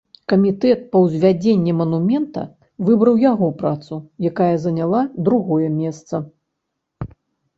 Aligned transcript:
Камітэт 0.31 0.79
па 0.93 0.99
ўзвядзенні 1.01 1.73
манумента 1.81 2.45
выбраў 2.87 3.15
яго 3.31 3.49
працу, 3.59 3.93
якая 4.29 4.49
заняла 4.65 5.01
другое 5.27 5.67
месца. 5.81 6.15